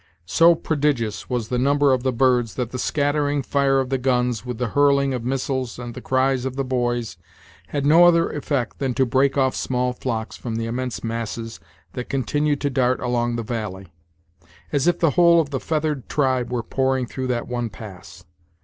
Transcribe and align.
So 0.25 0.55
prodigious 0.55 1.29
was 1.29 1.49
the 1.49 1.59
number 1.59 1.93
of 1.93 2.01
the 2.01 2.11
birds 2.11 2.55
that 2.55 2.71
the 2.71 2.79
scattering 2.79 3.43
fire 3.43 3.79
of 3.79 3.89
the 3.91 3.99
guns, 3.99 4.43
with 4.43 4.57
the 4.57 4.69
hurling 4.69 5.13
of 5.13 5.23
missiles 5.23 5.77
and 5.77 5.93
the 5.93 6.01
cries 6.01 6.43
of 6.43 6.55
the 6.55 6.63
boys, 6.63 7.17
had 7.67 7.85
no 7.85 8.05
other 8.05 8.27
effect 8.31 8.79
than 8.79 8.95
to 8.95 9.05
break 9.05 9.37
off 9.37 9.53
small 9.55 9.93
flocks 9.93 10.35
from 10.35 10.55
the 10.55 10.65
immense 10.65 11.03
masses 11.03 11.59
that 11.93 12.09
continued 12.09 12.59
to 12.61 12.71
dart 12.71 12.99
along 12.99 13.35
the 13.35 13.43
valley, 13.43 13.89
as 14.71 14.87
if 14.87 14.97
the 14.97 15.11
whole 15.11 15.39
of 15.39 15.51
the 15.51 15.59
feathered 15.59 16.09
tribe 16.09 16.51
were 16.51 16.63
pouring 16.63 17.05
through 17.05 17.27
that 17.27 17.47
one 17.47 17.69
pass. 17.69 18.25